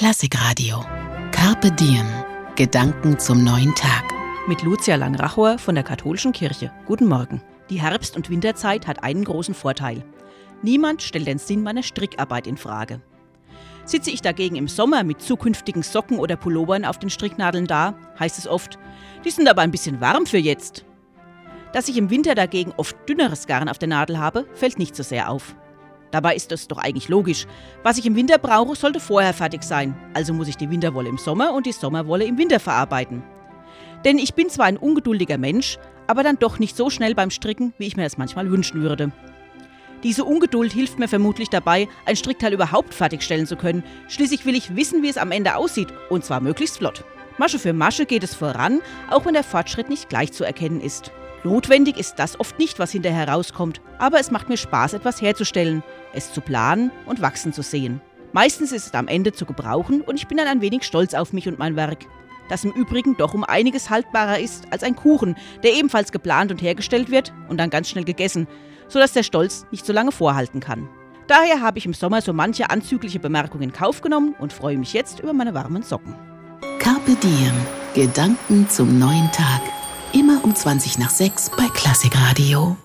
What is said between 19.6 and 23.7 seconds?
ein bisschen warm für jetzt. Dass ich im Winter dagegen oft dünneres Garn